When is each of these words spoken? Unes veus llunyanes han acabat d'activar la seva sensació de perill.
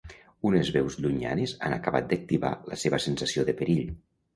Unes 0.51 0.71
veus 0.77 0.97
llunyanes 1.03 1.55
han 1.69 1.77
acabat 1.77 2.11
d'activar 2.15 2.55
la 2.75 2.83
seva 2.87 3.05
sensació 3.09 3.51
de 3.53 3.61
perill. 3.65 3.91